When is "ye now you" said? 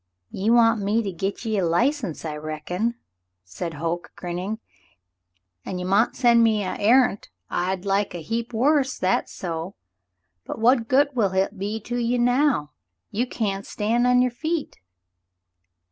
11.97-13.27